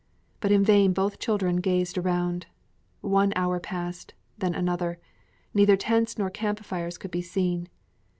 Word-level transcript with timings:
But 0.39 0.51
in 0.51 0.63
vain 0.63 0.93
both 0.93 1.19
children 1.19 1.57
gazed 1.57 1.95
around. 1.95 2.47
One 3.01 3.31
hour 3.35 3.59
passed, 3.59 4.15
then 4.35 4.55
another; 4.55 4.97
neither 5.53 5.77
tents 5.77 6.17
nor 6.17 6.31
camp 6.31 6.59
fires 6.61 6.97
could 6.97 7.11
be 7.11 7.21
seen. 7.21 7.67